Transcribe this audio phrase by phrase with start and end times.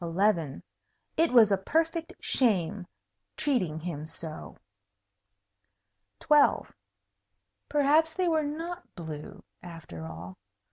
[1.15, 2.87] It was a perfect shame,
[3.37, 4.57] treating him so.
[6.21, 6.73] 12.
[7.69, 10.37] Perhaps they were not blue, after all.